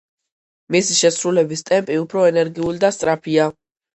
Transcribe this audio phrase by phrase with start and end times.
[0.75, 3.47] მისი შესრულების ტემპი უფრო ენერგიული და სწრაფია.